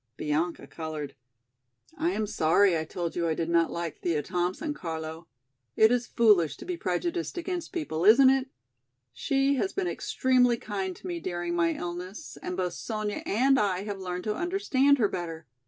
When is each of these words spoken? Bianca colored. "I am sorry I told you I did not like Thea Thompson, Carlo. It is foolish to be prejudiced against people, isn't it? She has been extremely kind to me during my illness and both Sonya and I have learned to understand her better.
Bianca 0.17 0.65
colored. 0.65 1.13
"I 1.95 2.09
am 2.09 2.25
sorry 2.25 2.75
I 2.75 2.85
told 2.85 3.15
you 3.15 3.27
I 3.27 3.35
did 3.35 3.49
not 3.49 3.69
like 3.71 3.99
Thea 3.99 4.23
Thompson, 4.23 4.73
Carlo. 4.73 5.27
It 5.75 5.91
is 5.91 6.07
foolish 6.07 6.57
to 6.57 6.65
be 6.65 6.75
prejudiced 6.75 7.37
against 7.37 7.71
people, 7.71 8.03
isn't 8.03 8.31
it? 8.31 8.49
She 9.13 9.57
has 9.57 9.73
been 9.73 9.85
extremely 9.85 10.57
kind 10.57 10.95
to 10.95 11.05
me 11.05 11.19
during 11.19 11.55
my 11.55 11.73
illness 11.75 12.35
and 12.41 12.57
both 12.57 12.73
Sonya 12.73 13.21
and 13.27 13.59
I 13.59 13.83
have 13.83 13.99
learned 13.99 14.23
to 14.23 14.33
understand 14.33 14.97
her 14.97 15.07
better. 15.07 15.45